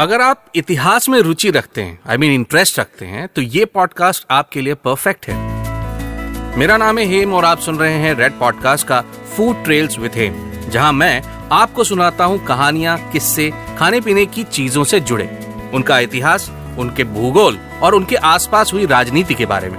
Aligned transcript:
अगर 0.00 0.20
आप 0.20 0.44
इतिहास 0.54 1.08
में 1.08 1.18
रुचि 1.20 1.50
रखते 1.50 1.82
हैं 1.82 1.98
आई 2.08 2.16
मीन 2.16 2.32
इंटरेस्ट 2.32 2.78
रखते 2.78 3.06
हैं 3.06 3.26
तो 3.28 3.42
ये 3.42 3.64
पॉडकास्ट 3.64 4.26
आपके 4.30 4.60
लिए 4.60 4.74
परफेक्ट 4.74 5.26
है। 5.28 6.56
मेरा 6.58 6.76
नाम 6.76 6.98
है 6.98 7.04
हेम 7.04 7.34
और 7.34 7.44
आप 7.44 7.58
सुन 7.58 7.78
रहे 7.78 7.94
हैं 7.94 8.14
रेड 8.14 8.38
पॉडकास्ट 8.38 8.86
का 8.86 9.00
फ़ूड 9.36 9.62
ट्रेल्स 9.64 9.98
विथ 9.98 10.16
हेम 10.16 10.70
जहाँ 10.70 10.92
मैं 10.92 11.22
आपको 11.52 11.84
सुनाता 11.84 12.24
हूँ 12.24 12.44
कहानियाँ, 12.44 12.96
किस्से 13.10 13.50
खाने 13.78 14.00
पीने 14.00 14.26
की 14.26 14.44
चीज़ों 14.44 14.84
से 14.84 15.00
जुड़े, 15.00 15.28
उनका 15.74 15.98
इतिहास, 15.98 16.50
उनके 16.78 17.04
भूगोल 17.04 17.58
और 17.82 17.94
उनके 17.94 18.16
आसपास 18.16 18.72
हुई 18.72 18.86
राजनीति 18.86 19.34
के 19.34 19.46
बारे 19.46 19.70
में। 19.70 19.78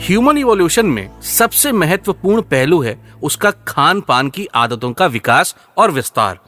ह्यूमन 0.00 0.38
इवोल्यूशन 0.38 0.86
में 0.86 1.20
सबसे 1.22 1.72
महत्वपूर्ण 1.72 2.42
पहलू 2.42 2.82
है 2.82 2.98
उसका 3.22 3.50
खान 3.68 4.00
पान 4.00 4.30
की 4.30 4.46
आदतों 4.54 4.92
का 4.92 5.06
विकास 5.06 5.56
और 5.76 5.90
विस्तार। 5.90 6.38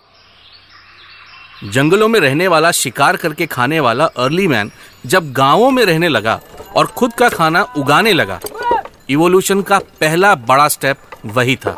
जंगलों 1.64 2.08
में 2.08 2.20
रहने 2.20 2.48
वाला, 2.48 2.70
शिकार 2.70 3.16
करके 3.16 3.46
खाने 3.46 3.80
वाला 3.80 4.04
अर्ली 4.04 4.46
मैन 4.48 4.70
जब 5.06 5.32
गाँवों 5.32 5.70
में 5.70 5.84
रहने 5.84 6.08
लगा 6.08 6.40
और 6.76 6.86
खुद 6.86 7.12
का 7.12 7.28
खाना 7.28 7.62
उगाने 7.76 8.12
लगा 8.12 8.40
इवोल्यूशन 9.10 9.62
का 9.62 9.78
पहला 9.78 10.34
बड़ा 10.34 10.68
स्टेप 10.68 10.96
वही 11.26 11.56
था। 11.56 11.76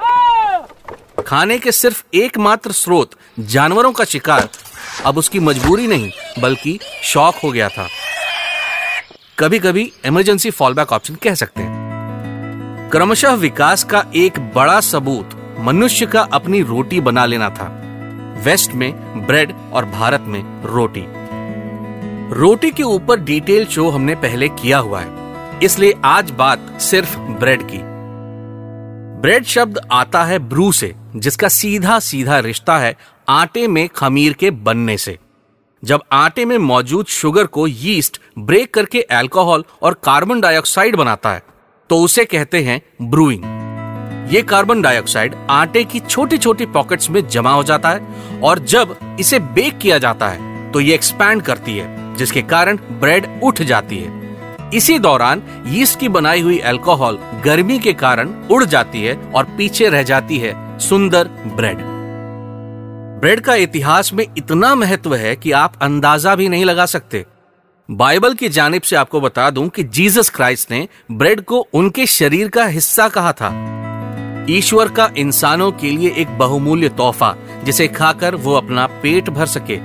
खाने 1.27 1.59
के 1.59 1.73
सिर्फ़ 1.73 2.05
एकमात्र 2.15 2.73
स्रोत 2.73 3.11
जानवरों 3.41 3.93
का 3.93 4.05
शिकार 4.05 4.49
अब 5.05 5.19
उसकी 5.19 5.39
मजबूरी 5.39 5.87
नहीं, 5.87 6.11
बल्कि 6.39 6.79
शौक 7.03 7.35
हो 7.37 7.53
गया 7.53 7.69
था। 7.69 7.89
कभी 9.39 9.59
कभी 9.59 9.93
इमरजेंसी 10.05 10.51
फॉलबैक 10.51 10.93
ऑप्शन 10.93 11.15
कह 11.15 11.35
सकते 11.35 11.63
हैं। 11.63 12.91
क्रमशः 12.91 13.33
विकास 13.35 13.85
का 13.85 14.05
एक 14.17 14.39
बड़ा 14.55 14.81
सबूत 14.81 15.57
मनुष्य 15.59 16.07
का 16.07 16.29
अपनी 16.33 16.63
रोटी 16.63 17.01
बना 17.01 17.27
लेना 17.27 17.51
था। 17.51 17.81
वेस्ट 18.45 18.73
में, 18.73 19.27
ब्रेड 19.27 19.53
और 19.73 19.85
भारत 19.85 20.25
में 20.27 20.43
रोटी। 20.67 21.05
रोटी 22.35 22.71
के 22.71 22.83
ऊपर 22.83 23.21
डिटेल 23.21 23.65
शो 23.67 23.89
हमने 23.91 24.15
पहले 24.17 24.49
किया 24.51 24.79
हुआ 24.79 25.01
है, 25.01 25.61
इसलिए 25.63 25.95
आज 26.05 26.31
बात 26.31 26.81
सिर्फ़ 26.81 27.17
ब्रेड 27.19 27.63
की। 27.63 27.79
ब्रेड 29.23 29.45
शब्द 29.45 29.81
आता 29.93 30.25
है 30.25 30.39
ब्रू 30.39 30.71
से, 30.73 30.95
जिसका 31.17 31.49
सीधा 31.51 31.99
सीधा 32.01 32.39
रिश्ता 32.41 32.79
है 32.79 32.95
आटे 33.29 33.67
में 33.69 33.89
खमीर 33.89 34.33
के 34.33 34.51
बनने 34.51 34.97
से। 34.99 35.19
जब 35.83 36.03
आटे 36.13 36.45
में 36.45 36.57
मौजूद 36.59 37.07
शुगर 37.07 37.47
को 37.47 37.67
यीस्ट 37.67 38.21
ब्रेक 38.39 38.73
करके 38.75 39.01
अल्कोहल 39.13 39.65
और 39.83 39.95
कार्बन 40.05 40.41
डाइऑक्साइड 40.41 40.97
बनाता 40.97 41.33
है 41.33 41.43
तो 41.91 41.99
उसे 41.99 42.25
कहते 42.25 42.63
हैं 42.63 42.81
ब्रूइंग। 43.03 43.54
ये 44.25 44.41
कार्बन 44.43 44.83
डाइऑक्साइड 44.83 45.35
आटे 45.51 45.83
की 45.85 46.01
छोटी 46.01 46.37
छोटी 46.39 46.67
पॉकेट्स 46.67 47.11
में 47.11 47.27
जमा 47.29 47.53
हो 47.53 47.63
जाता 47.63 47.91
है 47.91 48.41
और 48.41 48.59
जब 48.59 48.97
इसे 49.21 49.39
बेक 49.39 49.79
किया 49.79 49.99
जाता 49.99 50.29
है 50.29 50.73
तो 50.73 50.81
ये 50.81 50.95
एक्सपैंड 50.95 51.43
करती 51.43 51.77
है, 51.77 52.17
जिसके 52.17 52.43
कारण 52.43 52.77
ब्रेड 53.01 53.27
उठ 53.45 53.63
जाती 53.63 53.99
है। 53.99 54.71
इसी 54.75 54.99
दौरान 54.99 55.43
यीस्ट 55.67 55.99
की 56.01 56.09
बनाई 56.09 56.41
हुई 56.41 56.59
अल्कोहल 56.61 57.19
गर्मी 57.45 57.79
के 57.79 57.93
कारण 57.95 58.33
उड़ 58.51 58.65
जाती 58.65 59.03
है 59.03 59.17
और 59.35 59.45
पीछे 59.59 59.89
रह 59.89 60.03
जाती 60.03 60.39
है 60.39 60.79
सुंदर 60.79 61.29
ब्रेड 61.57 61.79
ब्रेड 63.21 63.41
का 63.41 63.55
इतिहास 63.57 64.13
में 64.13 64.27
इतना 64.29 64.75
महत्व 64.75 65.15
है 65.15 65.37
कि 65.37 65.53
आप 65.53 65.79
अंदाज़ा 65.83 66.35
भी 66.35 66.49
नहीं 66.49 66.65
लगा 66.65 66.87
सकते। 66.87 67.25
बाइबल 67.89 68.35
की 68.35 68.49
जानिब 68.49 68.83
से 68.83 68.97
आपको 68.97 69.21
बता 69.21 69.49
दूँ 69.51 69.69
कि 69.69 69.85
जीसस 69.85 70.31
क्राइस्ट 70.31 70.71
ने 70.71 70.87
ब्रेड 71.13 71.41
को 71.43 71.67
उनके 71.75 72.07
शरीर 72.07 72.49
का 72.49 72.65
हिस्सा 72.67 73.09
कहा 73.09 73.33
था। 73.33 73.51
ईश्वर 74.51 74.89
का 74.89 75.11
इंसानों 75.17 75.73
के 75.73 75.91
लिए 75.91 76.11
एक 76.11 76.39
बहुमूल्य 76.39 76.89
तोहफा, 76.89 77.37
जिसे 77.65 77.89
खाकर 77.89 78.35
वो 78.35 78.55
अपना 78.55 78.87
पेट 78.87 79.31
भर 79.31 79.47
सके, 79.47 79.79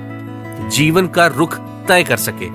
जीवन 0.70 1.06
का 1.06 1.26
रुख 1.26 1.58
तय 1.88 2.04
कर 2.04 2.16
सके। 2.16 2.50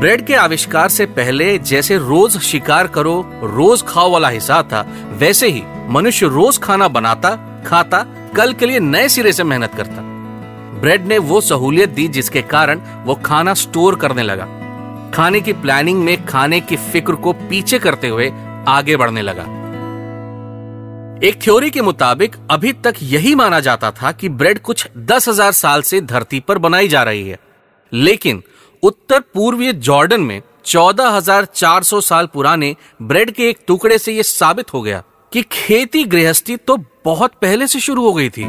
ब्रेड 0.00 0.26
के 0.26 0.34
आविष्कार 0.34 0.88
से 0.88 1.06
पहले 1.06 1.58
जैसे 1.58 1.98
रोज 1.98 2.38
शिकार 2.38 2.86
करो, 2.86 3.40
रोज 3.42 3.82
खाओ 3.82 4.10
वाला 4.10 4.28
हिसाब 4.28 4.64
था, 4.64 4.86
वैसे 5.12 5.48
ही 5.48 5.62
मनुष्य 5.88 6.26
रोज 6.26 6.58
खाना 6.58 6.88
बनाता, 6.88 7.62
खाता, 7.66 8.06
कल 8.36 8.52
के 8.52 8.66
लिए 8.66 8.80
नए 8.80 9.08
सिरे 9.08 9.32
से 9.32 9.44
मेहनत 9.44 9.74
करता। 9.74 10.02
ब्रेड 10.80 11.06
ने 11.06 11.18
वो 11.18 11.40
सहूलियत 11.40 11.88
दी 11.88 12.08
जिसके 12.08 12.42
कारण 12.42 12.80
वो 13.04 13.14
खाना 13.14 13.54
स्टोर 13.54 13.96
करने 13.96 14.22
लगा। 14.22 14.44
खाने 15.14 15.40
की 15.40 15.52
प्लानिंग 15.52 16.04
में 16.04 16.26
खाने 16.26 16.60
की 16.60 16.76
फ़िक्र 16.76 17.14
को 17.14 17.32
पीछे 17.32 17.78
करते 17.78 18.08
हुए 18.08 18.32
आगे 18.68 18.96
बढ़ने 18.96 19.22
लगा। 19.22 19.55
एक 21.16 21.40
थ्योरी 21.42 21.70
के 21.70 21.80
मुताबिक, 21.80 22.34
अभी 22.50 22.72
तक 22.74 22.94
यही 23.02 23.34
माना 23.34 23.58
जाता 23.60 23.90
था 23.90 24.10
कि 24.12 24.28
ब्रेड 24.28 24.58
कुछ 24.58 24.86
दस 24.96 25.28
हज़ार 25.28 25.52
साल 25.52 25.82
से 25.82 26.00
धरती 26.00 26.40
पर 26.40 26.58
बनाई 26.58 26.88
जा 26.88 27.02
रही 27.02 27.28
है। 27.28 27.38
लेकिन, 27.92 28.42
उत्तर 28.82 29.20
पूर्वीय 29.34 29.72
जॉर्डन 29.72 30.20
में 30.20 30.42
चौदह 30.64 31.08
हज़ार 31.08 31.44
चार 31.44 31.82
सौ 31.82 32.00
साल 32.00 32.26
पुराने 32.26 32.74
ब्रेड 33.02 33.30
के 33.30 33.48
एक 33.50 33.58
टुकड़े 33.66 33.98
से 33.98 34.12
यह 34.12 34.22
साबित 34.22 34.74
हो 34.74 34.82
गया 34.82 35.02
कि 35.32 35.42
खेती 35.42 36.04
गृहस्थी 36.04 36.56
तो 36.56 36.76
बहुत 37.04 37.34
पहले 37.42 37.66
से 37.66 37.80
शुरू 37.80 38.02
हो 38.02 38.12
गई 38.12 38.28
थी। 38.28 38.44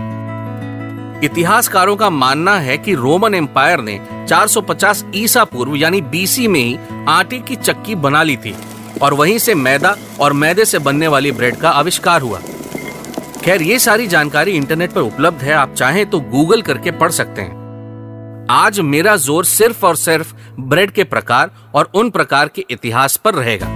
इतिहासकारों 1.25 1.95
का 1.95 2.09
मानना 2.09 2.57
है 2.57 2.78
कि 2.78 2.95
रोमन 2.95 3.35
एम्पायर 3.35 3.81
ने 3.81 3.99
450 4.28 5.03
ईसा 5.16 5.44
पूर्व, 5.44 5.75
यानी 5.75 6.01
बीसी 6.01 6.47
में 6.47 6.59
ही 6.59 6.78
आटे 7.07 7.39
की 7.39 7.55
चक्की 7.55 7.95
बना 7.95 8.23
ली 8.23 8.38
थी, 8.38 8.55
और 9.01 9.13
वहीं 9.13 9.38
से 9.39 9.55
मैदा 9.55 9.95
और 10.19 10.34
मैदे 10.34 10.66
से 10.66 10.79
बनने 10.79 11.07
वाली 11.07 11.31
ब्रेड 11.31 11.55
का 11.55 11.69
आविष्कार 11.69 12.22
हुआ। 12.22 12.41
खैर, 13.47 13.62
ये 13.62 13.78
सारी 13.80 14.08
जानकारी 14.08 14.52
इंटरनेट 14.52 14.91
पर 14.91 15.02
उपलब्ध 15.02 15.41
है, 15.41 15.52
आप 15.53 15.74
चाहें 15.74 16.06
तो 16.06 16.19
गूगल 16.22 16.62
करके 16.62 16.91
पढ़ 16.94 17.12
सकते 17.12 17.41
हैं। 17.41 18.47
आज 18.52 18.80
मेरा 18.80 19.16
ज़ोर 19.18 19.46
सिर्फ़ 19.46 19.85
और 19.85 19.96
सिर्फ़ 19.96 20.34
ब्रेड 20.62 20.91
के 20.91 21.03
प्रकार 21.03 21.52
और 21.75 21.90
उन 21.96 22.09
प्रकार 22.09 22.47
के 22.47 22.66
इतिहास 22.72 23.16
पर 23.16 23.34
रहेगा। 23.34 23.68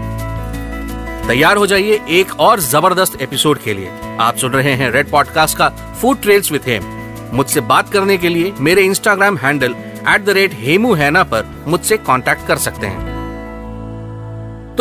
तैयार 1.28 1.58
हो 1.58 1.68
जाइए 1.68 2.00
एक 2.12 2.40
और 2.40 2.60
ज़बरदस्त 2.60 3.22
एपिसोड 3.22 3.60
के 3.60 3.74
लिए। 3.74 3.92
आप 4.20 4.38
सुन 4.38 4.52
रहे 4.52 4.74
हैं 4.74 4.92
रेड 4.92 5.12
पॉडकास्ट 5.12 5.58
का 5.58 5.70
फ़ूड 6.02 6.22
ट्रेल्स 6.22 6.52
विथ 6.52 6.68
हेम 6.68 6.92
मुझसे 7.34 7.62
बात 7.64 7.90
करने 7.90 8.18
के 8.18 8.30
लिए 8.30 8.54
मेरे 8.60 8.84
Instagram 8.84 9.38
handle 9.38 9.76
at 10.10 10.26
the 10.26 10.30
rate 10.30 10.54
Hemu 10.58 10.94
हैना 10.94 11.24
पर 11.24 11.48
मुझसे 11.68 11.98
कांटेक्ट 12.00 12.48
कर 12.48 12.58
सकते 12.58 12.88
हैं। 12.88 13.11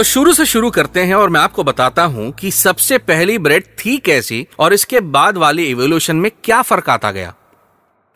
तो 0.00 0.05
शुरू 0.05 0.33
से 0.33 0.44
शुरू 0.47 0.71
करते 0.71 1.00
हैं 1.00 1.15
और 1.15 1.31
मैं 1.31 1.41
आपको 1.41 1.62
बताता 1.65 2.03
हूँ 2.05 2.31
कि 2.33 2.50
सबसे 2.50 2.99
पहली 2.99 3.37
ब्रेड 3.38 3.65
थी 3.78 3.97
कैसी 3.99 4.47
और 4.59 4.72
इसके 4.72 5.00
बाद 5.00 5.37
वाली 5.37 5.65
इवोल्यूशन 5.65 6.16
में 6.16 6.31
क्या 6.44 6.61
फ़र्क 6.62 6.88
आता 6.91 7.11
गया। 7.11 7.34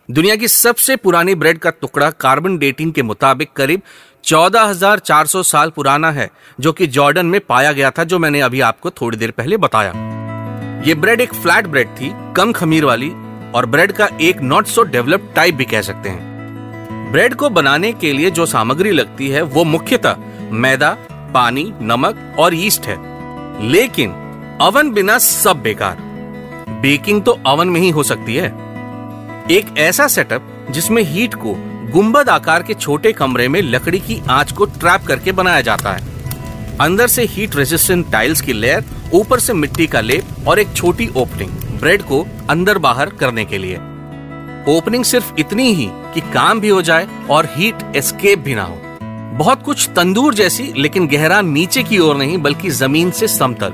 दुनिया 0.09 0.37
की 0.37 0.49
सबसे 0.49 0.97
पुरानी 0.97 1.35
ब्रेड 1.35 1.59
का 1.59 1.71
टुकड़ा 1.71 2.11
कार्बन 2.11 2.57
डेटिंग 2.59 2.93
के 2.93 3.03
मुताबिक 3.03 3.53
करीब 3.53 3.83
14,400 4.25 5.43
साल 5.43 5.71
पुराना 5.71 6.11
है 6.11 6.31
जो 6.61 6.73
कि 6.73 6.87
जॉर्डन 6.87 7.27
में 7.27 7.41
पाया 7.41 7.73
गया 7.73 7.91
था 7.91 8.05
जो 8.05 8.19
मैंने 8.19 8.41
अभी 8.41 8.61
आपको 8.63 8.91
थोड़ी 8.91 9.19
देर 9.19 9.31
पहले 9.31 9.57
बताया। 9.57 9.93
ये 10.87 10.95
ब्रेड 10.95 11.21
एक 11.21 11.35
फ्लैट 11.35 11.67
ब्रेड 11.67 11.89
थी 11.89 12.13
कम 12.37 12.53
खमीर 12.53 12.85
वाली 12.85 13.11
और 13.55 13.67
ब्रेड 13.67 13.93
का 13.93 14.09
एक 14.21 14.41
नॉट 14.43 14.67
सो 14.67 14.83
डेवलप्ड 14.83 15.35
टाइप 15.35 15.55
भी 15.55 15.65
कह 15.65 15.83
सकते 15.83 16.09
हैं। 16.09 17.13
ब्रेड 17.13 17.35
को 17.35 17.51
बनाने 17.51 17.93
के 17.93 18.13
लिए 18.13 18.31
जो 18.31 18.47
सामग्री 18.47 18.91
लगती 18.91 19.29
है 19.29 19.43
वो 19.43 19.65
मुख्यतः 19.65 20.17
मैदा 20.53 20.97
पानी, 21.35 21.73
नमक 21.83 22.37
और 22.39 22.55
ईस्ट 22.55 22.87
है। 22.87 22.97
लेकिन 23.71 24.11
अवन 24.61 24.91
बिना 24.91 25.19
सब 25.19 25.63
बेकार। 25.63 25.97
बेकिंग 26.69 27.23
तो 27.23 27.39
अवन 27.47 27.69
में 27.69 27.81
ही 27.81 27.91
हो 27.91 28.03
सकती 28.03 28.35
है। 28.35 28.47
एक 29.51 29.79
ऐसा 29.79 30.09
सेटअप 30.09 30.67
जिसमें 30.71 31.03
हीट 31.03 31.35
को 31.35 31.55
गुंबद 31.93 32.29
आकार 32.29 32.63
के 32.63 32.75
छोटे 32.75 33.13
कमरे 33.13 33.49
में 33.49 33.63
लकड़ी 33.63 33.99
की 33.99 34.23
आँच 34.31 34.53
को 34.53 34.65
ट्रैप 34.65 35.03
करके 35.03 35.33
बनाया 35.33 35.61
जाता 35.61 35.93
है। 35.93 36.03
अंदर 36.81 37.07
से 37.07 37.25
हीट 37.25 37.57
रेजिस्टेंट 37.57 38.13
टाइल्स 38.13 38.41
की 38.41 38.53
लेयर 38.53 38.85
ऊपर 39.15 39.41
से 39.41 39.53
मिट्टी 39.53 39.87
का 39.87 40.01
लेप 40.01 40.49
और 40.49 40.59
एक 40.59 40.73
छोटी 40.73 41.11
ओपनिंग 41.17 41.51
ब्रेड 41.81 42.03
को 42.03 42.27
अंदर 42.51 42.79
बाहर 42.79 43.11
करने 43.11 43.45
के 43.45 43.59
लिए। 43.59 43.77
ओपनिंग 44.69 45.05
सिर्फ़ 45.05 45.33
इतनी 45.39 45.73
ही 45.73 45.89
कि 45.93 46.21
काम 46.21 46.61
भी 46.61 46.69
हो 46.69 46.83
जाए 46.83 47.09
और 47.31 47.49
हीट 47.57 47.97
एस्केप 47.97 48.39
भी 48.39 48.55
ना 48.55 48.63
हो। 48.63 48.81
बहुत 49.35 49.63
कुछ 49.63 49.89
तंदूर 49.89 50.35
जैसी, 50.35 50.73
लेकिन 50.77 51.07
गहरा 51.07 51.41
नीचे 51.41 51.83
की 51.83 51.99
ओर 51.99 52.17
नहीं, 52.17 52.37
बल्कि 52.39 52.71
ज़मीन 52.71 53.11
से 53.11 53.29
समतल। 53.29 53.73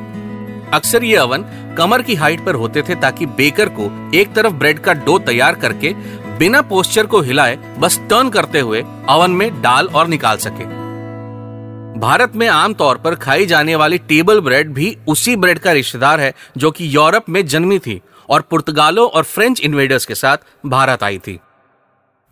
अक्सर 0.73 1.05
ये 1.05 1.17
अवन 1.17 1.45
कमर 1.79 2.03
की 2.03 2.15
हाइट 2.15 2.45
पर 2.47 2.55
होते 2.55 2.83
थे 2.83 2.95
ताकि 2.95 3.27
बेकर 3.27 3.69
को 3.69 3.91
एक 4.17 4.33
तरफ़ 4.33 4.53
ब्रेड 4.53 4.79
का 4.79 4.93
डो 4.95 5.19
तैयार 5.19 5.55
करके 5.55 5.93
बिना 6.39 6.62
पोस्चर 6.62 7.07
को 7.07 7.21
हिलाए, 7.21 7.59
बस 7.79 7.99
टर्न 8.11 8.29
करते 8.29 8.61
हुए 8.61 8.83
अवन 9.09 9.31
में 9.31 9.61
डाल 9.62 9.87
और 9.87 10.09
निकाल 10.09 10.37
सके। 10.37 10.65
भारत 12.01 12.37
में 12.37 12.47
आमतौर 12.49 12.99
पर 12.99 13.15
खाई 13.15 13.47
जाने 13.47 13.77
वाली 13.77 13.99
टेबल 13.99 14.41
ब्रेड 14.41 14.73
भी 14.75 14.97
उसी 15.09 15.37
ब्रेड 15.37 15.59
का 15.59 15.73
रिश्तेदार 15.73 16.21
है, 16.21 16.33
जो 16.59 16.71
कि 16.71 16.95
यूरोप 16.97 17.29
में 17.29 17.47
जन्मी 17.47 17.79
थी 17.79 18.01
और 18.29 18.41
पुर्तगालों 18.41 19.09
और 19.09 19.23
फ्रेंच 19.25 19.61
इन्वेडर्स 19.61 20.05
के 20.05 20.15
साथ 20.15 20.37
भारत 20.67 21.03
आई 21.03 21.19
थी। 21.19 21.39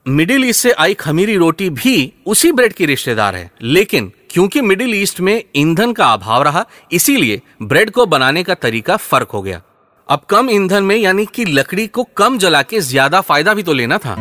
मिडिल 0.08 0.44
ईस्ट 0.44 0.60
से 0.60 0.70
आई 0.72 0.94
खमीरी 0.94 1.36
रोटी 1.36 1.68
भी 1.70 2.12
उसी 2.26 2.50
ब्रेड 2.52 2.72
की 2.72 2.86
रिश्तेदार 2.86 3.36
है। 3.36 3.50
लेकिन 3.62 4.10
क्योंकि 4.30 4.60
मिडिल 4.60 4.94
ईस्ट 4.94 5.20
में 5.20 5.42
ईंधन 5.56 5.92
का 5.92 6.06
अभाव 6.06 6.42
रहा, 6.42 6.64
इसीलिए 6.92 7.40
ब्रेड 7.62 7.90
को 7.90 8.06
बनाने 8.06 8.42
का 8.42 8.54
तरीका 8.54 8.96
फ़र्क 8.96 9.30
हो 9.30 9.42
गया। 9.42 9.60
अब 10.08 10.20
कम 10.30 10.50
ईंधन 10.50 10.84
में 10.84 10.96
यानी 10.96 11.26
कि 11.26 11.44
लकड़ी 11.44 11.86
को 11.86 12.04
कम 12.16 12.38
जला 12.38 12.62
के 12.62 12.80
ज़्यादा 12.80 13.20
फ़ायदा 13.20 13.54
भी 13.54 13.62
तो 13.62 13.72
लेना 13.72 13.98
था। 13.98 14.14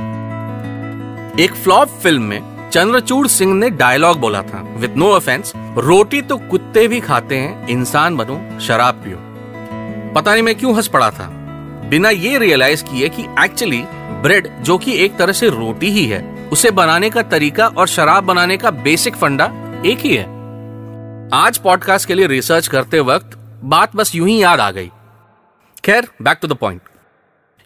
एक 1.39 1.53
फ्लॉप 1.53 1.99
फ़िल्म 2.03 2.23
में 2.23 2.69
चंद्रचूड़ 2.71 3.27
सिंह 3.27 3.53
ने 3.53 3.69
डायलॉग 3.69 4.19
बोला 4.19 4.41
था 4.43 4.61
विद 4.77 4.97
नो 4.97 5.11
ऑफेंस 5.11 5.53
रोटी 5.55 6.21
तो 6.21 6.37
कुत्ते 6.41 6.87
भी 6.87 6.99
खाते 6.99 7.35
हैं, 7.35 7.67
इंसान 7.67 8.17
बनो, 8.17 8.59
शराब 8.59 9.01
पियो। 9.03 9.17
पता 10.13 10.31
नहीं 10.33 10.43
मैं 10.43 10.55
क्यों 10.55 10.75
हंस 10.75 10.87
पड़ा 10.87 11.11
था। 11.11 11.33
बिना 11.89 12.09
ये 12.09 12.37
रियलाइज़ 12.37 12.83
किए 12.83 13.09
कि 13.09 13.23
एक्चुअली 13.39 13.81
ब्रेड 14.21 14.47
जो 14.63 14.77
कि 14.77 14.93
एक 15.03 15.15
तरह 15.17 15.33
से 15.33 15.49
रोटी 15.49 15.89
ही 15.91 16.05
है, 16.05 16.21
उसे 16.51 16.71
बनाने 16.71 17.09
का 17.09 17.21
तरीका 17.23 17.67
और 17.67 17.87
शराब 17.87 18.23
बनाने 18.23 18.57
का 18.57 18.71
बेसिक 18.71 19.15
फंडा 19.15 19.45
एक 19.85 19.99
ही 19.99 20.15
है। 20.15 20.25
आज 21.33 21.57
पॉडकास्ट 21.57 22.07
के 22.07 22.13
लिए 22.13 22.27
रिसर्च 22.27 22.67
करते 22.67 22.99
वक्त 23.01 23.37
बात 23.65 23.95
बस 23.95 24.13
यूँ 24.15 24.27
ही 24.27 24.41
याद 24.43 24.59
आ 24.59 24.69
गई। 24.71 24.91
खैर 25.83 26.07
बैक 26.21 26.37
टू 26.41 26.47
द 26.47 26.57
पॉइंट 26.57 26.81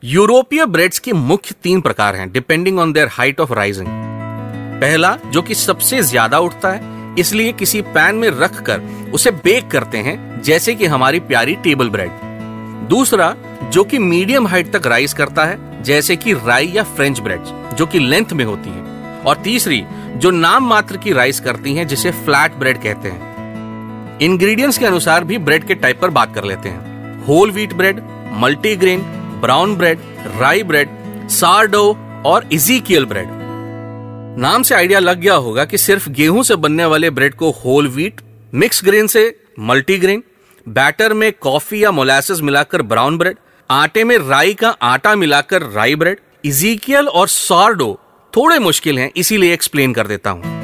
यूरोपीय 0.04 0.66
ब्रेड्स 0.68 1.00
के 1.00 1.14
मुख्य 1.14 1.56
तीन 1.64 1.82
प्रकार 1.82 2.16
हैं 2.16 2.32
depending 2.32 2.80
on 2.80 2.94
their 2.94 3.08
height 3.12 3.40
of 3.40 3.54
rising 3.54 3.88
पहला, 4.82 5.18
जो 5.26 5.42
कि 5.42 5.56
सबसे 5.56 6.02
ज़्यादा 6.04 6.40
उठता 6.40 6.70
है, 6.70 7.16
इसलिए 7.20 7.52
किसी 7.54 7.82
पैन 7.94 8.16
में 8.16 8.30
रखकर 8.32 9.12
उसे 9.14 9.32
बेक 9.34 9.72
करते 9.72 9.98
हैं, 10.00 10.42
जैसे 10.42 10.76
कि 10.76 10.86
हमारी 10.88 11.20
प्यारी 11.22 11.56
टेबल 11.56 11.90
ब्रेड 11.90 12.21
दूसरा, 12.92 13.36
जो 13.64 13.84
कि 13.84 14.00
मीडियम 14.00 14.48
हाइट 14.48 14.76
तक 14.76 14.88
राइज 14.88 15.14
करता 15.14 15.46
है, 15.46 15.84
जैसे 15.84 16.16
कि 16.16 16.34
राई 16.34 16.68
या 16.68 16.84
फ्रेंच 16.84 17.20
ब्रेड, 17.20 17.42
जो 17.76 17.86
कि 17.86 18.00
लेंथ 18.00 18.34
में 18.34 18.46
होती 18.46 18.70
है। 18.70 18.82
और 19.22 19.36
तीसरी, 19.44 19.84
जो 20.16 20.32
नाम 20.32 20.68
मात्र 20.68 20.98
की 20.98 21.14
राइस 21.14 21.40
करती 21.40 21.74
हैं, 21.74 21.88
जिसे 21.88 22.12
फ्लैट 22.12 22.54
ब्रेड 22.54 22.82
कहते 22.84 23.10
हैं। 23.10 24.20
इंग्रेडिएंट्स 24.20 24.78
के 24.78 24.86
अनुसार 24.86 25.24
भी 25.24 25.38
ब्रेड 25.38 25.64
के 25.64 25.76
टाइप 25.76 26.02
पर 26.02 26.10
बात 26.10 26.36
कर 26.36 26.44
लेते 26.44 26.70
हैं। 26.70 27.26
Whole 27.26 27.52
wheat 27.52 27.74
bread, 27.74 28.02
multigrain, 28.32 29.00
brown 29.42 29.76
bread, 29.76 30.00
rye 30.40 30.64
bread, 30.64 30.90
sourdough 31.30 31.98
और 32.26 32.50
इजीकियल 32.52 33.06
ब्रेड। 33.06 33.28
नाम 34.40 34.64
से 34.64 34.76
आइडिया 34.76 35.00
लग 35.00 35.20
गया 35.20 35.34
होगा 35.34 35.66
कि 35.66 35.78
सिर्फ़ 35.78 36.10
गेहूँ 36.10 36.44
से 36.44 36.56
बनने 36.56 36.86
वाले 36.86 37.10
ब्रेड 37.10 37.34
को 37.34 37.52
होल 37.52 37.88
व्हीट, 37.88 38.22
मिक्स 38.54 38.86
ग्रेन 38.86 39.08
से 39.08 39.40
मल्टीग्रेन 39.60 40.24
बैटर 40.70 41.14
में 41.14 41.32
कॉफ़ी 41.42 41.84
या 41.84 41.92
मोलासिस 41.92 42.42
मिलाकर 42.42 42.82
ब्राउन 42.82 43.18
ब्रेड, 43.18 43.38
आटे 43.70 44.04
में 44.04 44.18
राई 44.18 44.54
का 44.54 44.70
आटा 44.82 45.16
मिलाकर 45.16 45.62
राई 45.62 45.96
ब्रेड, 45.96 46.20
इजीकियल 46.46 47.08
और 47.08 47.28
सारडो 47.28 48.00
थोड़े 48.34 48.60
मुश्किल 48.60 49.00
हैं, 49.00 49.12
इसीलिए 49.16 49.54
एक्सप्लेन 49.54 49.94
कर 49.94 50.08
देता 50.08 50.30
हूँ। 50.30 50.60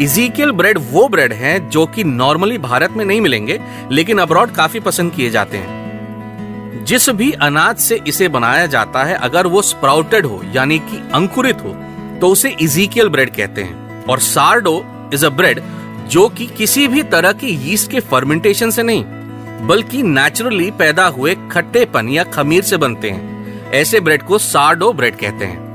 इजीकियल 0.00 0.50
ब्रेड 0.50 0.78
वो 0.90 1.06
ब्रेड 1.08 1.32
हैं 1.32 1.68
जो 1.70 1.86
कि 1.86 2.04
नॉर्मली 2.04 2.58
भारत 2.58 2.90
में 2.90 3.04
नहीं 3.04 3.20
मिलेंगे, 3.20 3.60
लेकिन 3.90 4.18
अब्रॉड 4.18 4.52
काफ़ी 4.52 4.80
पसंद 4.80 5.12
किए 5.12 5.30
जाते 5.30 5.56
हैं। 5.56 6.84
जिस 6.84 7.08
भी 7.10 7.30
अनाज 7.32 7.78
से 7.78 8.00
इसे 8.06 8.28
बनाया 8.28 8.66
जाता 8.66 9.04
है, 9.04 9.14
अगर 9.14 9.46
वो 9.46 9.62
स्प्राउटेड 9.62 10.26
हो, 10.26 10.42
यानी 10.54 10.78
कि 10.80 11.02
अंकुरित 11.14 11.56
हो 11.56 11.76
तो 12.20 12.28
उसे 12.28 12.56
इजीकियल 12.60 13.08
ब्रेड 13.08 13.34
कहते 13.34 13.62
हैं। 13.62 14.04
और 14.04 14.18
सार्डो 14.20 14.84
इज़ 15.14 15.26
अ 15.26 15.28
ब्रेड 15.28 15.58
जो 16.08 16.28
कि 16.28 16.46
किसी 16.46 16.88
भी 16.88 17.02
तरह 17.02 17.32
की 17.32 17.46
यीस्ट 17.46 17.90
के 17.90 18.00
फर्मेंटेशन 18.00 18.70
से 18.70 18.82
नहीं, 18.82 19.04
बल्कि 19.66 20.02
नेचुरली 20.02 20.70
पैदा 20.70 21.06
हुए 21.06 21.36
खट्टेपन 21.52 22.08
या 22.08 22.24
खमीर 22.24 22.62
से 22.62 22.76
बनते 22.76 23.10
हैं। 23.10 23.38
ऐसे 23.70 24.00
ब्रेड 24.00 24.22
को 24.22 24.38
सार्डो 24.38 24.92
ब्रेड 24.92 25.16
कहते 25.16 25.44
हैं। 25.44 25.68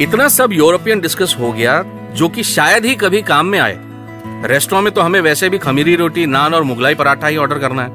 इतना 0.00 0.28
सब 0.28 0.52
यूरोपियन 0.52 1.00
डिस्कस 1.00 1.36
हो 1.40 1.52
गया, 1.52 1.84
जो 2.14 2.28
कि 2.28 2.42
शायद 2.42 2.84
ही 2.84 2.94
कभी 2.94 3.22
काम 3.22 3.46
में 3.46 3.58
आए। 3.58 3.78
रेस्टोरेंट 4.26 4.84
में 4.84 4.94
तो 4.94 5.00
हमें 5.00 5.20
वैसे 5.20 5.48
भी 5.48 5.58
खमीरी 5.58 5.96
रोटी, 5.96 6.26
नान 6.26 6.54
और 6.54 6.62
मुगलाई 6.62 6.94
पराठा 6.94 7.26
ही 7.26 7.36
ऑर्डर 7.36 7.58
करना 7.58 7.82
है। 7.82 7.88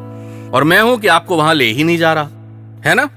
और 0.50 0.64
मैं 0.64 0.82
हूँ 0.82 1.00
कि 1.00 1.08
आपको 1.08 1.38
वहाँ 1.38 1.54
ले 1.54 1.66
ही 1.66 1.84
नहीं 1.84 1.98
जा 1.98 2.14
रहा। 2.14 2.24
है 2.86 2.96
ना? 2.96 3.10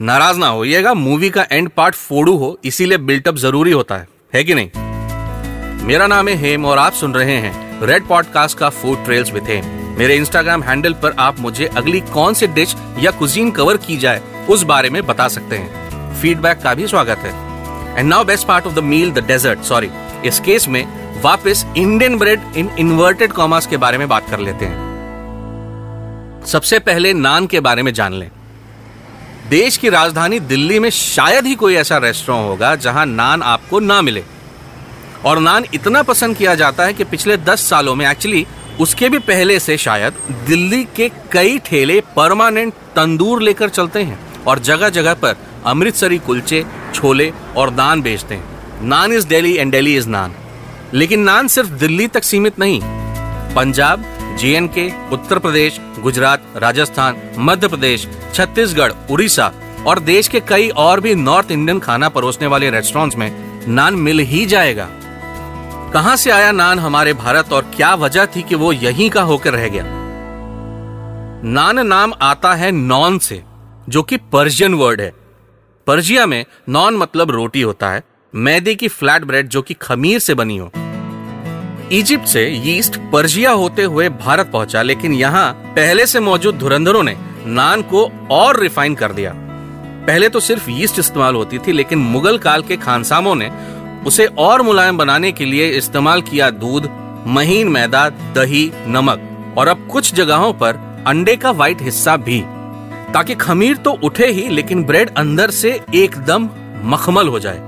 नाराज़ 0.00 0.38
ना 0.38 0.46
होइएगा 0.46 0.94
मूवी 0.94 1.30
का 1.30 1.46
एंड 1.52 1.68
पार्ट 1.68 1.94
फोड़ू 1.94 2.36
हो, 2.36 2.58
इसीलिए 2.64 2.98
बिल्टअप 2.98 3.36
ज़रूरी 3.36 3.70
होता 3.70 3.96
है। 3.96 4.08
है 4.34 4.44
कि 4.44 4.54
नहीं? 4.54 4.70
मेरा 5.86 6.06
नाम 6.06 6.28
है 6.28 6.34
हेम 6.34 6.64
और 6.64 6.78
आप 6.78 6.92
सुन 6.92 7.14
रहे 7.14 7.36
हैं 7.36 7.69
रेड 7.82 8.06
पॉडकास्ट 8.06 8.58
का 8.58 8.68
फ़ूड 8.68 9.04
ट्रेल्स 9.04 9.32
विथ 9.32 9.42
हेम 9.42 9.64
मेरे 9.98 10.16
इंस्टाग्राम 10.16 10.62
हैंडल 10.62 10.92
पर 10.92 11.14
आप 11.18 11.38
मुझे 11.40 11.66
अगली 11.66 12.00
कौन 12.00 12.34
सी 12.34 12.46
डिश 12.46 12.74
या 12.98 13.10
कुजीन 13.10 13.50
कवर 13.50 13.76
की 13.76 13.96
जाए, 13.96 14.20
उस 14.50 14.62
बारे 14.62 14.90
में 14.90 15.06
बता 15.06 15.28
सकते 15.28 15.56
हैं। 15.56 16.20
फीडबैक 16.20 16.58
का 16.58 16.74
भी 16.74 16.86
स्वागत 16.86 17.18
है। 17.18 17.32
And 17.98 18.08
now 18.08 18.24
best 18.24 18.46
part 18.46 18.66
of 18.66 18.74
the 18.74 18.78
meal 18.78 19.10
the 19.10 19.24
dessert 19.26 19.60
sorry 19.60 19.90
इस 20.24 20.40
केस 20.40 20.68
में 20.68 20.84
वापस 21.22 21.64
Indian 21.76 22.18
bread 22.18 22.40
in 22.56 22.70
inverted 22.78 23.32
commas 23.32 23.66
के 23.66 23.76
बारे 23.76 23.98
में 23.98 24.08
बात 24.08 24.28
कर 24.30 24.38
लेते 24.38 24.64
हैं। 24.64 26.44
सबसे 26.46 26.78
पहले 26.78 27.12
नान 27.12 27.46
के 27.46 27.60
बारे 27.60 27.82
में 27.82 27.92
जान 27.94 28.12
लें। 28.12 28.30
देश 29.48 29.76
की 29.76 29.88
राजधानी 29.88 30.40
दिल्ली 30.40 30.78
में 30.78 30.90
शायद 30.90 31.46
ही 31.46 31.54
कोई 31.54 31.74
ऐसा 31.74 31.98
रेस्टोरेंट 31.98 32.48
होगा 32.48 32.74
जहाँ 32.76 33.06
नान 33.06 33.42
आपको 33.42 33.80
ना 33.80 34.02
मिले। 34.02 34.24
और 35.24 35.38
नान 35.38 35.64
इतना 35.74 36.02
पसंद 36.02 36.36
किया 36.36 36.54
जाता 36.54 36.84
है 36.84 36.92
कि 36.92 37.04
पिछले 37.04 37.36
दस 37.36 37.68
सालों 37.68 37.94
में 37.94 38.06
एक्चुअली 38.10 38.46
उसके 38.80 39.08
भी 39.08 39.18
पहले 39.18 39.58
से 39.60 39.76
शायद 39.76 40.14
दिल्ली 40.46 40.84
के 40.84 41.10
कई 41.32 41.58
ठेले 41.58 42.00
परमानेंट 42.16 42.72
तंदूर 42.96 43.42
लेकर 43.42 43.68
चलते 43.68 44.02
हैं 44.02 44.44
और 44.44 44.58
जगह 44.58 44.88
जगह 44.88 45.14
पर 45.14 45.36
अमृतसरी 45.64 46.18
कुलचे, 46.18 46.64
छोले 46.94 47.32
और 47.56 47.70
नान 47.70 48.02
बेचते 48.02 48.34
हैं। 48.34 48.88
Naan 48.88 49.12
is 49.12 49.28
Delhi 49.28 49.56
and 49.56 49.72
Delhi 49.72 49.96
is 49.96 50.08
naan. 50.08 50.34
लेकिन 50.94 51.20
नान 51.20 51.48
सिर्फ़ 51.48 51.68
दिल्ली 51.70 52.06
तक 52.06 52.24
सीमित 52.24 52.58
नहीं। 52.58 52.80
Punjab 53.54 54.04
J and K 54.40 54.90
Uttar 55.12 55.38
Pradesh, 55.38 55.80
Gujarat, 55.98 56.42
Rajasthan, 56.56 57.16
Madhya 57.38 57.68
Pradesh, 57.68 58.08
Chhattisgarh, 58.34 58.92
Orissa 59.10 59.52
और 59.86 59.98
देश 59.98 60.28
के 60.28 60.40
कई 60.40 60.68
और 60.68 61.00
भी 61.00 61.14
नॉर्थ 61.14 61.50
इंडियन 61.50 61.78
खाना 61.78 62.08
परोसने 62.08 62.46
वाले 62.46 62.70
रेस्टोरेंट्स 62.70 63.16
में 63.16 63.60
नान 63.68 63.94
मिल 63.94 64.18
ही 64.18 64.46
जाएगा। 64.46 64.88
कहाँ 65.94 66.16
से 66.16 66.30
आया 66.30 66.52
नान 66.52 66.78
हमारे 66.78 67.12
भारत 67.12 67.52
और 67.52 67.62
क्या 67.76 67.94
वजह 67.94 68.26
थी 68.26 68.42
कि 68.42 68.54
वो 68.54 68.72
यहीं 68.72 69.10
का 69.10 69.22
होकर 69.22 69.52
रह 69.52 69.68
गया? 69.68 69.84
नान 71.44 71.86
नाम 71.86 72.12
आता 72.22 72.54
है 72.54 72.70
नॉन 72.70 73.18
से, 73.18 73.42
जो 73.88 74.02
कि 74.02 74.16
पर्शियन 74.16 74.74
वर्ड 74.74 75.00
है। 75.00 75.12
पर्जिया 75.86 76.26
में 76.26 76.44
नॉन 76.68 76.96
मतलब 76.96 77.30
रोटी 77.30 77.62
होता 77.62 77.90
है, 77.90 78.02
मैदे 78.34 78.74
की 78.74 78.88
फ्लैट 78.88 79.24
ब्रेड 79.24 79.48
जो 79.48 79.62
कि 79.62 79.74
खमीर 79.74 80.18
से 80.18 80.34
बनी 80.34 80.56
हो। 80.56 80.70
इजिप्ट 81.92 82.26
से 82.26 82.48
यीस्ट 82.48 82.96
पर्जिया 83.12 83.50
होते 83.50 83.82
हुए 83.82 84.08
भारत 84.08 84.50
पहुँचा, 84.52 84.82
लेकिन 84.82 85.12
यहाँ 85.12 85.52
पहले 85.52 86.06
से 86.06 86.20
मौजूद 86.20 86.54
धुरंधरों 86.54 87.02
ने 87.02 87.16
नान 87.46 87.82
को 87.82 88.12
और 88.30 88.60
रिफाइन 88.60 88.94
कर 88.94 89.12
दिया। 89.12 89.32
पहले 90.06 90.28
तो 90.28 90.40
सिर्फ़ 90.40 90.70
यीस्ट 90.70 90.98
इस्तेमाल 90.98 91.34
होती 91.34 91.58
थी, 91.58 91.72
लेकिन 91.72 91.98
मुगल 91.98 92.38
काल 92.38 92.62
के 92.62 92.76
खानसामों 92.76 93.34
ने 93.34 93.79
उसे 94.06 94.26
और 94.26 94.62
मुलायम 94.62 94.98
बनाने 94.98 95.32
के 95.32 95.44
लिए 95.44 95.68
इस्तेमाल 95.68 96.22
किया 96.22 96.50
दूध, 96.50 96.88
महीन 97.26 97.68
मैदा, 97.68 98.08
दही, 98.08 98.70
नमक, 98.86 99.54
और 99.58 99.68
अब 99.68 99.88
कुछ 99.92 100.14
जगहों 100.14 100.52
पर 100.52 101.04
अंडे 101.06 101.36
का 101.36 101.50
व्हाइट 101.50 101.82
हिस्सा 101.82 102.16
भी। 102.16 102.40
ताकि 103.12 103.34
खमीर 103.34 103.76
तो 103.76 103.90
उठे 103.90 104.26
ही, 104.26 104.48
लेकिन 104.48 104.84
ब्रेड 104.84 105.10
अंदर 105.14 105.50
से 105.50 105.80
एकदम 105.94 106.48
मखमल 106.84 107.28
हो 107.28 107.38
जाए। 107.38 107.58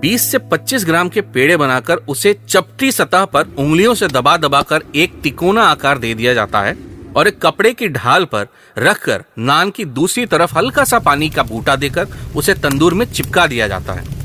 20 0.00 0.30
से 0.30 0.38
25 0.38 0.84
ग्राम 0.84 1.08
के 1.08 1.20
पेड़े 1.20 1.56
बनाकर 1.56 1.96
उसे 1.96 2.38
चपटी 2.48 2.92
सतह 2.92 3.24
पर 3.24 3.54
उंगलियों 3.58 3.94
से 3.94 4.08
दबा 4.08 4.36
दबा 4.36 4.62
कर 4.62 4.82
एक 4.94 5.20
तिकोना 5.22 5.62
आकार 5.62 5.98
दे 5.98 6.14
दिया 6.14 6.34
जाता 6.34 6.60
है, 6.60 6.76
और 7.16 7.28
एक 7.28 7.40
कपड़े 7.42 7.72
की 7.72 7.88
ढाल 7.88 8.24
पर 8.24 8.46
रखकर 8.78 9.24
नान 9.38 9.70
की 9.70 9.84
दूसरी 9.84 10.26
तरफ़ 10.26 10.56
हल्का 10.56 10.84
सा 10.84 10.98
पानी 10.98 11.30
का 11.30 11.42
बूटा 11.42 11.76
देकर 11.76 12.06
उसे 12.36 12.54
तंदूर 12.54 12.94
में 12.94 13.12
चिपका 13.12 13.46
दिया 13.46 13.68
जाता 13.68 13.92
है। 13.92 14.21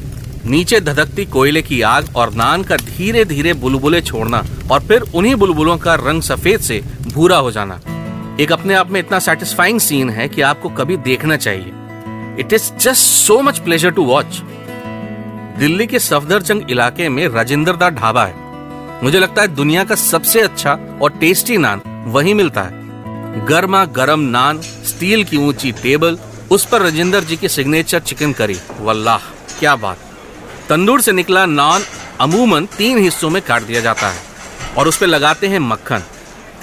नीचे 0.48 0.80
धधकती 0.80 1.26
कोयले 1.26 1.62
की 1.62 1.82
आग 1.82 2.16
और 2.16 2.34
नान 2.34 2.64
का 2.64 2.76
धीरे 2.78 3.24
धीरे 3.26 3.54
बुलबुले 3.56 4.02
छोड़ना 4.02 4.44
और 4.72 4.80
फिर 4.82 5.02
उन्हीं 5.16 5.36
बुलबुलों 5.36 5.78
का 5.78 5.96
रंग 5.98 6.22
सफ़ेद 6.22 6.60
से 6.60 6.82
भूरा 7.08 7.38
हो 7.38 7.52
जाना। 7.52 7.80
एक 8.42 8.52
अपने 8.52 8.74
आप 8.74 8.92
में 8.92 9.00
इतना 9.00 9.20
सेटिस्फाइंग 9.20 9.80
सीन 9.80 10.10
है 10.10 10.28
कि 10.30 10.42
आपको 10.44 10.70
कभी 10.70 10.98
देखना 11.04 11.38
चाहिए। 11.38 11.74
It 12.40 12.54
is 12.54 12.72
just 12.76 12.96
so 12.96 13.42
much 13.42 13.60
pleasure 13.60 13.92
to 13.92 14.06
watch 14.06 14.42
Delhi 15.60 15.88
के 15.88 16.00
सफदरजंग 16.00 16.72
इलाके 16.72 17.10
में 17.10 17.28
राजेंद्र 17.28 17.76
दा 17.76 17.90
ढाबा 17.92 18.26
है। 18.26 19.04
मुझे 19.04 19.20
लगता 19.20 19.42
है 19.42 19.48
दुनिया 19.48 19.84
का 19.84 19.96
सबसे 19.98 20.42
अच्छा 20.42 20.80
और 21.02 21.18
टेस्टी 21.20 21.58
नान 21.58 21.82
वही 22.08 22.34
मिलता 22.34 22.62
है। 22.62 23.46
गर्मा 23.48 23.86
गर्म 23.94 24.20
नान 24.30 24.62
स्टील 24.62 25.24
की 25.24 25.38
ऊँची 25.40 25.72
टेबल 25.84 26.18
उस 26.52 26.66
पर 26.66 26.82
राजेंद्र 26.82 27.22
जी 27.22 27.36
की 27.38 27.50
सिग्नेचर 27.50 28.00
चिकन 28.00 28.34
करी 28.34 28.58
वल्लाह, 28.82 29.18
क्या 29.60 29.76
बात। 29.76 30.07
तंदूर 30.70 31.02
से 31.02 31.12
निकला 31.12 31.46
नान 31.46 31.82
अमूमन 32.20 32.66
तीन 32.78 32.98
हिस्सों 32.98 33.30
में 33.30 33.42
काट 33.42 33.64
दिया 33.64 33.82
जाता 33.82 34.08
है 34.08 34.76
और 34.78 34.88
उस 34.88 34.98
पर 34.98 35.08
लगाते 35.08 35.48
हैं 35.48 35.60
मक्खन। 35.60 36.04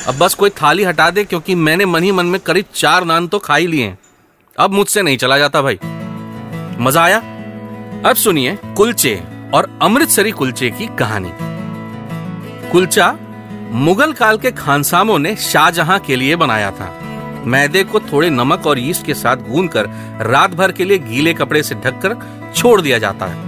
अब 0.09 0.19
बस 0.19 0.35
कोई 0.35 0.51
थाली 0.53 0.85
हटा 0.85 1.11
दे, 1.11 1.25
क्योंकि 1.25 1.55
मैंने 1.55 1.85
मन 1.87 2.03
ही 2.03 2.11
मन 2.13 2.27
में 2.27 2.41
करीब 2.41 2.65
चार 2.75 3.05
नान 3.05 3.29
तो 3.29 3.39
खा 3.39 3.57
ही 3.57 3.67
लिए 3.67 3.85
हैं। 3.85 3.99
अब 4.59 4.71
मुझसे 4.71 5.03
नहीं 5.03 5.17
चला 5.17 5.39
जाता 5.39 5.63
भाई। 5.63 5.79
मज़ा 6.81 7.03
आया? 7.03 7.19
अब 8.07 8.17
सुनिए 8.17 8.59
कुलचे 8.77 9.15
और 9.55 9.79
अमृतसरी 9.83 10.31
कुलचे 10.31 10.71
की 10.71 10.87
कहानी। 10.99 11.33
कुलचा 12.73 13.11
मुगल 13.71 14.13
काल 14.13 14.39
के 14.39 14.51
खानसामों 14.53 15.19
ने 15.19 15.35
शाहजहां 15.37 15.99
के 15.99 16.17
लिए 16.17 16.37
बनाया 16.37 16.71
था। 16.71 16.93
मैदे 17.47 17.85
को 17.85 18.01
थोड़े 18.03 18.31
नमक 18.31 18.67
और 18.67 18.79
ईस्ट 18.79 19.07
के 19.07 19.15
साथ 19.15 19.49
गूंद 19.49 19.71
कर 19.71 19.89
रात 20.23 20.51
भर 20.51 20.73
के 20.73 20.85
लिए 20.85 20.99
गीले 20.99 21.35
कपड़े 21.35 21.63
से 21.63 21.75
ढककर 21.75 22.17
छोड़ 22.57 22.81
दिया 22.81 22.99
जाता 22.99 23.27
है। 23.27 23.44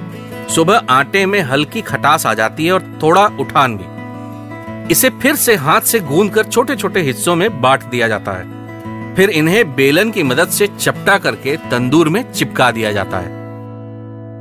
सुबह 0.48 0.82
आटे 0.90 1.26
में 1.26 1.40
हल्की 1.40 1.80
खटास 1.80 2.26
आ 2.26 2.34
जाती 2.34 2.66
है 2.66 2.72
और 2.72 2.82
थोड़ा 3.02 3.26
उठान 3.40 3.76
भी। 3.76 4.92
इसे 4.92 5.10
फिर 5.10 5.36
से 5.36 5.54
हाथ 5.56 5.80
से 5.80 6.00
गूंद 6.00 6.34
कर 6.34 6.44
छोटे 6.44 6.76
छोटे 6.76 7.00
हिस्सों 7.00 7.36
में 7.36 7.60
बांट 7.60 7.84
दिया 7.84 8.08
जाता 8.08 8.32
है। 8.32 9.14
फिर 9.14 9.30
इन्हें 9.30 9.74
बेलन 9.74 10.10
की 10.10 10.22
मदद 10.22 10.48
से 10.48 10.66
चपटा 10.66 11.18
करके 11.18 11.56
तंदूर 11.56 12.08
में 12.08 12.32
चिपका 12.32 12.70
दिया 12.70 12.92
जाता 12.92 13.18
है। 13.18 13.34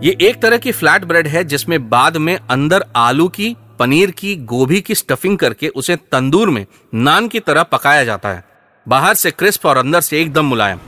ये 0.04 0.18
एक 0.22 0.42
तरह 0.42 0.58
की 0.58 0.72
फ्लैट 0.72 1.06
ब्रेड 1.06 1.28
है 1.28 1.44
जिसमें 1.44 1.90
बाद 1.90 2.18
में 2.18 2.38
अंदर 2.50 2.86
आलू 2.96 3.28
की, 3.28 3.56
पनीर 3.80 4.12
की, 4.12 4.36
गोभी 4.36 4.82
की 4.82 4.96
स्टफिंग 4.96 5.38
करके 5.38 5.68
उसे 5.68 5.96
तंदूर 5.96 6.50
में 6.50 6.66
नान 6.96 7.28
की 7.28 7.40
तरह 7.40 7.64
पकाया 7.64 8.04
जाता 8.04 8.30
है। 8.30 8.44
बाहर 8.88 9.14
से 9.14 9.32
क्रिस्प 9.32 9.66
और 9.66 9.78
अंदर 9.78 10.02
से 10.02 10.22
एकदम 10.22 10.46
मुलायम। 10.46 10.80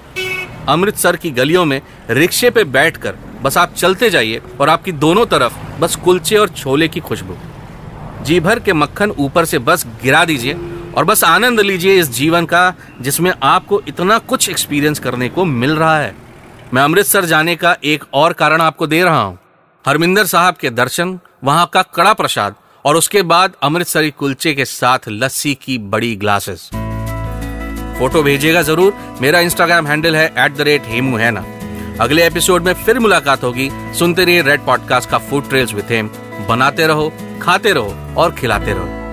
अमृतसर 0.67 1.15
की 1.15 1.31
गलियों 1.31 1.65
में 1.65 1.81
रिक्शे 2.09 2.49
पे 2.49 2.63
बैठकर 2.63 3.15
बस 3.47 3.57
आप 3.57 3.73
चलते 3.73 4.09
जाइए 4.09 4.41
और 4.61 4.69
आपकी 4.69 4.91
दोनों 4.93 5.25
तरफ़ 5.25 5.53
बस 5.79 5.95
कुलचे 5.95 6.35
और 6.37 6.49
छोले 6.49 6.87
की 6.87 6.99
खुशबू। 6.99 7.35
जी 8.25 8.39
भर 8.39 8.59
के 8.59 8.73
मक्खन 8.73 9.11
ऊपर 9.19 9.45
से 9.45 9.59
बस 9.59 9.85
गिरा 10.03 10.23
दीजिए 10.25 10.53
और 10.97 11.05
बस 11.05 11.23
आनंद 11.23 11.59
लीजिए 11.59 11.93
इस 11.99 12.09
जीवन 12.09 12.45
का, 12.45 12.73
जिसमें 13.01 13.31
आपको 13.43 13.81
इतना 13.87 14.17
कुछ 14.19 14.49
एक्सपीरियंस 14.49 14.99
करने 14.99 15.29
को 15.29 15.45
मिल 15.45 15.75
रहा 15.75 15.99
है। 15.99 16.13
मैं 16.73 16.81
अमृतसर 16.81 17.25
जाने 17.25 17.55
का 17.55 17.75
एक 17.85 18.03
और 18.13 18.33
कारण 18.33 18.61
आपको 18.61 18.87
दे 18.87 19.03
रहा 19.03 19.21
हूँ। 19.21 19.37
हरमिंदर 19.85 20.25
साहब 20.25 20.55
के 20.55 20.69
दर्शन, 20.71 21.19
वहाँ 21.43 21.69
का 21.73 21.81
कड़ा 21.95 22.13
प्रसाद 22.13 22.55
और 22.85 22.97
उसके 22.97 23.21
बाद 23.23 23.53
अमृतसरी 23.63 24.11
कुलचे 24.13 24.53
के 24.53 24.65
साथ 24.67 25.09
लस्सी 25.09 25.53
की 25.55 25.77
बड़ी 25.87 26.15
ग्लासेस 26.17 26.69
फ़ोटो 27.99 28.23
भेजिएगा 28.23 28.61
ज़रूर। 28.63 29.17
मेरा 29.21 29.39
इंस्टाग्राम 29.39 29.87
हैंडल 29.87 30.15
है 30.15 30.25
एट 30.37 30.57
द 30.57 30.61
रेट 30.61 30.87
हेमू 30.87 31.17
है 31.17 31.31
ना। 31.31 31.45
अगले 32.01 32.25
एपिसोड 32.27 32.63
में 32.63 32.73
फिर 32.73 32.99
मुलाकात 32.99 33.43
होगी। 33.43 33.69
सुनते 33.73 34.25
रहिए 34.25 34.41
रेड 34.41 34.65
पॉडकास्ट 34.65 35.09
का 35.09 35.17
फ़ूड 35.17 35.49
ट्रेल्स 35.49 35.73
विथ 35.73 35.91
हेम 35.91 36.09
बनाते 36.49 36.87
रहो, 36.87 37.13
खाते 37.41 37.73
रहो 37.73 38.13
और 38.17 38.31
खिलाते 38.31 38.71
रहो। 38.71 39.06